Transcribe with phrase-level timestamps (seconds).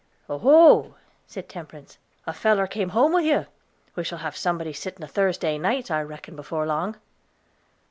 [0.27, 0.95] "Oh ho,"
[1.27, 3.45] said Temperance, "a feller came home with you.
[3.95, 6.95] We shall have somebody sitting up a Thursday nights, I reckon, before long."